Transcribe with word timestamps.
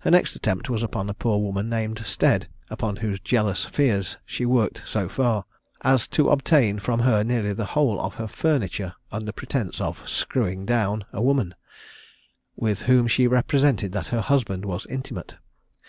Her 0.00 0.10
next 0.10 0.34
attempt 0.34 0.68
was 0.68 0.82
upon 0.82 1.08
a 1.08 1.14
poor 1.14 1.38
woman 1.38 1.68
named 1.68 2.00
Stead, 2.00 2.48
upon 2.70 2.96
whose 2.96 3.20
jealous 3.20 3.64
fears 3.64 4.16
she 4.26 4.44
worked 4.44 4.82
so 4.84 5.08
far, 5.08 5.44
as 5.82 6.08
to 6.08 6.30
obtain 6.30 6.80
from 6.80 6.98
her 6.98 7.22
nearly 7.22 7.52
the 7.52 7.66
whole 7.66 8.00
of 8.00 8.14
her 8.14 8.26
furniture, 8.26 8.96
under 9.12 9.30
pretence 9.30 9.80
of 9.80 10.08
"screwing 10.08 10.66
down," 10.66 11.04
a 11.12 11.22
woman, 11.22 11.54
with 12.56 12.82
whom 12.82 13.06
she 13.06 13.28
represented 13.28 13.92
that 13.92 14.08
her 14.08 14.22
husband 14.22 14.64
was 14.64 14.86
intimate. 14.86 15.36